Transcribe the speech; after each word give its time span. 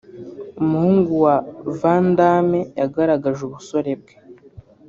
muhungu 0.69 1.11
wa 1.25 1.35
Van 1.79 2.05
Dame 2.17 2.59
yagaragaje 2.79 3.41
ubusore 3.45 3.91
bwe 4.01 4.15